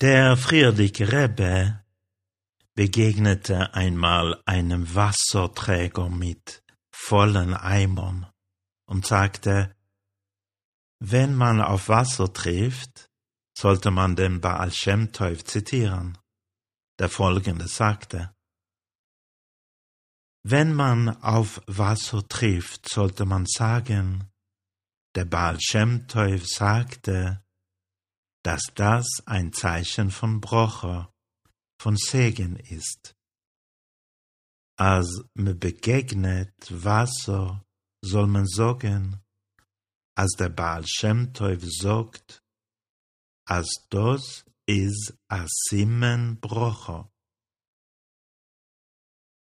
Der 0.00 0.36
Friedrich 0.36 1.00
Rebbe 1.00 1.84
begegnete 2.76 3.74
einmal 3.74 4.40
einem 4.46 4.94
Wasserträger 4.94 6.08
mit 6.08 6.62
vollen 6.92 7.52
Eimern 7.52 8.30
und 8.86 9.04
sagte, 9.04 9.74
wenn 11.00 11.34
man 11.34 11.60
auf 11.60 11.88
Wasser 11.88 12.32
trifft, 12.32 13.10
sollte 13.58 13.90
man 13.90 14.14
den 14.14 14.40
Baal 14.40 14.70
Shem 14.70 15.10
Tov 15.10 15.44
zitieren, 15.44 16.16
der 17.00 17.08
folgende 17.08 17.66
sagte, 17.66 18.32
wenn 20.44 20.74
man 20.74 21.08
auf 21.24 21.60
Wasser 21.66 22.22
trifft, 22.28 22.88
sollte 22.88 23.24
man 23.24 23.46
sagen, 23.46 24.30
der 25.16 25.24
Baal 25.24 25.58
Shem 25.60 26.06
Tov 26.06 26.46
sagte, 26.46 27.42
dass 28.42 28.62
das 28.74 29.06
ein 29.26 29.52
Zeichen 29.52 30.10
von 30.10 30.40
Brocher, 30.40 31.12
von 31.80 31.96
Segen 31.96 32.56
ist. 32.56 33.14
Als 34.76 35.24
me 35.34 35.54
begegnet 35.54 36.54
Wasser, 36.70 37.64
soll 38.00 38.26
man 38.26 38.46
sagen, 38.46 39.20
als 40.16 40.32
der 40.38 40.50
Baal 40.50 40.84
Shem 40.86 41.32
Tov 41.32 41.62
sagt, 41.64 42.42
als 43.46 43.86
das 43.90 44.44
ist 44.66 45.14
a 45.28 45.46
Simen 45.48 46.38
Brocher. 46.40 47.10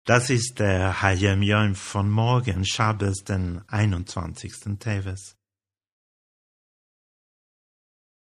Das 0.04 0.30
ist 0.30 0.58
der 0.58 1.02
Hayem 1.02 1.42
Yom 1.42 1.74
von 1.76 2.10
morgen, 2.10 2.64
Shabbos, 2.64 3.22
den 3.22 3.62
21. 3.68 4.78
Teves. 4.80 5.36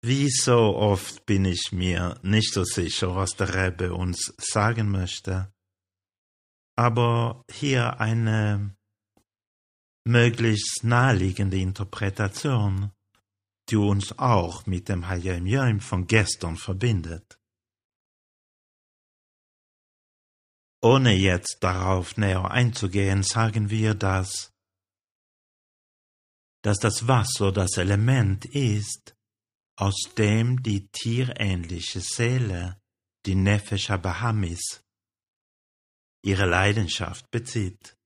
Wie 0.06 0.30
so 0.30 0.76
oft 0.76 1.26
bin 1.26 1.46
ich 1.46 1.72
mir 1.72 2.20
nicht 2.24 2.54
so 2.54 2.66
sicher, 2.66 3.16
was 3.16 3.38
der 3.38 3.54
Rebbe 3.54 3.94
uns 3.94 4.34
sagen 4.38 4.92
möchte. 4.92 5.54
Aber 6.76 7.46
hier 7.50 8.02
eine 8.02 8.76
möglichst 10.06 10.84
naheliegende 10.84 11.58
Interpretation, 11.58 12.92
die 13.70 13.78
uns 13.78 14.20
auch 14.20 14.66
mit 14.66 14.90
dem 14.90 15.08
Hayem 15.08 15.46
Yom 15.46 15.80
von 15.80 16.06
gestern 16.06 16.58
verbindet. 16.58 17.40
Ohne 20.82 21.14
jetzt 21.14 21.60
darauf 21.62 22.18
näher 22.18 22.52
einzugehen, 22.52 23.24
sagen 23.24 23.70
wir, 23.70 23.96
dass, 23.96 24.52
dass 26.62 26.80
das 26.80 27.08
Wasser 27.08 27.54
das 27.54 27.78
Element 27.78 28.44
ist, 28.44 29.16
aus 29.76 30.14
dem 30.18 30.62
die 30.62 30.88
tierähnliche 30.90 32.02
Seele, 32.02 32.80
die 33.26 33.36
Nefesh 33.36 33.90
Abahamis, 33.90 34.84
ihre 36.24 36.46
Leidenschaft 36.46 37.30
bezieht. 37.32 37.98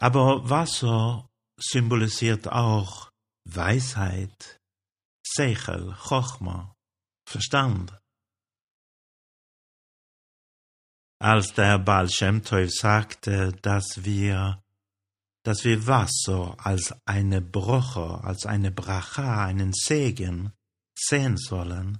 Aber 0.00 0.48
Wasser 0.48 1.28
symbolisiert 1.58 2.46
auch 2.48 3.10
Weisheit, 3.44 4.60
Seichel, 5.26 5.94
Chochma, 5.94 6.76
Verstand. 7.28 7.98
Als 11.20 11.52
der 11.54 11.78
Baal 11.80 12.08
Shem 12.08 12.44
Tov 12.44 12.70
sagte, 12.70 13.52
dass 13.62 14.04
wir 14.04 14.62
dass 15.44 15.64
wir 15.64 15.86
Wasser 15.86 16.56
als 16.58 16.94
eine 17.04 17.40
Broche, 17.40 18.22
als 18.24 18.46
eine 18.46 18.70
Bracha, 18.70 19.44
einen 19.44 19.72
Segen 19.72 20.52
sehen 20.98 21.36
sollen, 21.36 21.98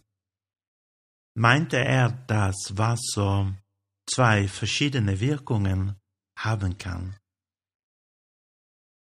meinte 1.35 1.79
er, 1.79 2.11
dass 2.11 2.77
Wasser 2.77 3.55
zwei 4.07 4.49
verschiedene 4.49 5.21
Wirkungen 5.21 6.01
haben 6.37 6.79
kann. 6.79 7.17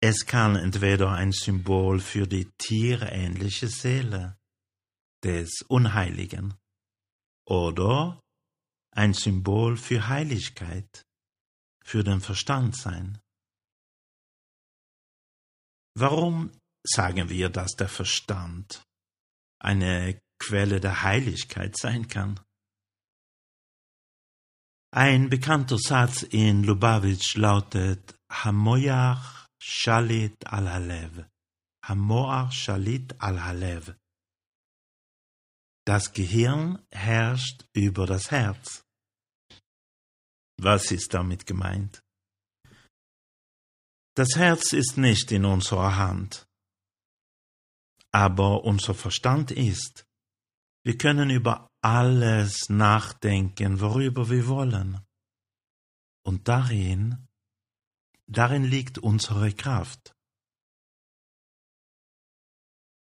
Es 0.03 0.25
kann 0.25 0.55
entweder 0.55 1.11
ein 1.11 1.31
Symbol 1.31 1.99
für 1.99 2.27
die 2.27 2.45
tierähnliche 2.57 3.67
Seele 3.67 4.37
des 5.23 5.61
Unheiligen 5.67 6.55
oder 7.45 8.19
ein 8.91 9.13
Symbol 9.13 9.77
für 9.77 10.07
Heiligkeit, 10.07 11.05
für 11.83 12.03
den 12.03 12.19
Verstand 12.19 12.75
sein. 12.75 13.19
Warum 16.01 16.49
sagen 16.83 17.29
wir, 17.29 17.49
dass 17.49 17.75
der 17.75 17.87
Verstand 17.87 18.83
eine 19.59 20.19
Quelle 20.39 20.79
der 20.79 21.03
Heiligkeit 21.03 21.77
sein 21.77 22.07
kann? 22.07 22.39
Ein 24.91 25.29
bekannter 25.29 25.77
Satz 25.77 26.23
in 26.23 26.63
Lubavitch 26.63 27.35
lautet 27.35 28.15
Hamoyach 28.31 29.47
Shalit 29.61 30.35
al 30.47 30.67
Halev. 30.73 31.23
Hamoach 31.85 32.51
Shalit 32.51 33.21
al 33.21 33.43
Halev. 33.43 33.93
Das 35.85 36.13
Gehirn 36.13 36.83
herrscht 36.91 37.63
über 37.73 38.07
das 38.07 38.31
Herz. 38.31 38.83
Was 40.57 40.91
ist 40.91 41.13
damit 41.13 41.45
gemeint? 41.45 42.01
Das 44.13 44.35
Herz 44.35 44.73
ist 44.73 44.97
nicht 44.97 45.31
in 45.31 45.45
unserer 45.45 45.95
Hand, 45.95 46.45
aber 48.11 48.65
unser 48.65 48.93
Verstand 48.93 49.51
ist. 49.51 50.05
Wir 50.83 50.97
können 50.97 51.29
über 51.29 51.69
alles 51.81 52.69
nachdenken, 52.69 53.79
worüber 53.79 54.29
wir 54.29 54.47
wollen. 54.47 54.99
Und 56.23 56.47
darin, 56.47 57.27
darin 58.27 58.65
liegt 58.65 58.97
unsere 58.97 59.53
Kraft. 59.53 60.13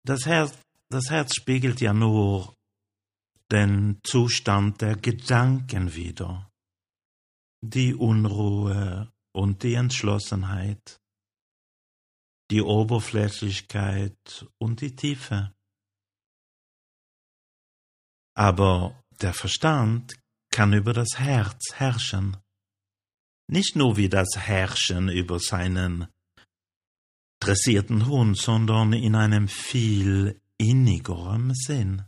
Das 0.05 0.26
Herz, 0.26 0.56
das 0.91 1.11
Herz 1.11 1.34
spiegelt 1.34 1.81
ja 1.81 1.93
nur 1.93 2.55
den 3.50 4.00
Zustand 4.05 4.81
der 4.81 4.97
Gedanken 4.97 5.94
wider, 5.94 6.50
die 7.62 7.94
Unruhe 7.94 9.14
und 9.34 9.62
die 9.62 9.75
Entschlossenheit, 9.75 11.00
die 12.50 12.62
Oberflächlichkeit 12.62 14.47
und 14.59 14.81
die 14.81 14.95
Tiefe. 14.95 15.53
Aber 18.37 19.03
der 19.21 19.34
Verstand 19.34 20.15
kann 20.50 20.73
über 20.73 20.93
das 20.93 21.19
Herz 21.19 21.75
herrschen, 21.75 22.37
nicht 23.49 23.77
nur 23.77 23.97
wie 23.97 24.09
das 24.09 24.37
Herrschen 24.37 25.09
über 25.09 25.39
seinen 25.39 26.09
dressierten 27.41 28.06
Hund, 28.06 28.39
sondern 28.39 28.93
in 28.93 29.15
einem 29.15 29.49
viel 29.49 30.41
innigeren 30.59 31.55
Sinn. 31.55 32.05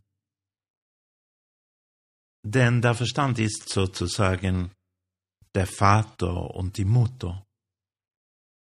Denn 2.45 2.81
der 2.81 2.95
Verstand 2.95 3.39
ist 3.39 3.69
sozusagen 3.69 4.73
der 5.57 5.67
Vater 5.67 6.55
und 6.55 6.77
die 6.77 6.85
Mutter. 6.85 7.47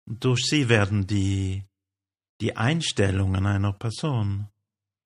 Durch 0.06 0.46
sie 0.46 0.70
werden 0.70 1.08
die, 1.08 1.66
die 2.40 2.56
Einstellungen 2.56 3.46
einer 3.46 3.74
Person 3.74 4.48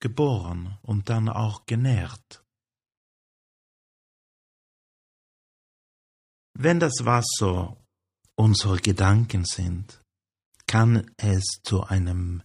geboren 0.02 0.78
und 0.82 1.10
dann 1.10 1.30
auch 1.30 1.66
genährt. 1.66 2.44
Wenn 6.54 6.80
das 6.80 7.06
Wasser 7.06 7.78
unsere 8.36 8.78
Gedanken 8.78 9.46
sind, 9.46 10.04
kann 10.68 11.10
es 11.18 11.62
zu 11.64 11.84
einem 11.84 12.44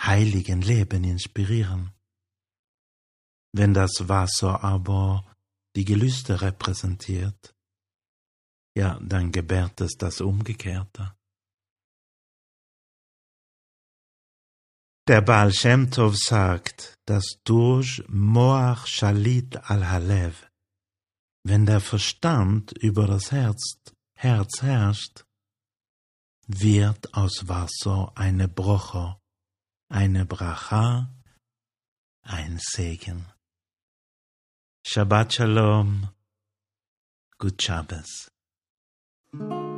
heiligen 0.00 0.62
Leben 0.62 1.02
inspirieren. 1.02 1.92
Wenn 3.52 3.74
das 3.74 4.08
Wasser 4.08 4.62
aber 4.62 5.24
die 5.74 5.84
Gelüste 5.84 6.40
repräsentiert, 6.40 7.54
ja, 8.74 8.98
dann 9.02 9.32
gebärt 9.32 9.80
es 9.80 9.96
das 9.96 10.20
Umgekehrte. 10.20 11.14
Der 15.08 15.22
Baal 15.22 15.52
Shem 15.52 15.90
Tov 15.90 16.16
sagt, 16.16 16.94
dass 17.04 17.40
durch 17.44 18.04
Moach 18.06 18.86
Shalit 18.86 19.56
al-Halev, 19.56 20.48
wenn 21.42 21.66
der 21.66 21.80
Verstand 21.80 22.72
über 22.72 23.06
das 23.06 23.32
Herz, 23.32 23.80
Herz 24.14 24.62
herrscht, 24.62 25.24
wird 26.46 27.12
aus 27.14 27.48
Wasser 27.48 28.12
eine 28.14 28.46
Broche, 28.46 29.20
eine 29.88 30.26
Bracha, 30.26 31.12
ein 32.22 32.60
Segen. 32.60 33.26
Shabbat 34.86 35.34
Shalom, 35.34 36.08
Good 37.38 37.62
Shabbos. 37.62 38.30
thank 39.38 39.52
you 39.52 39.69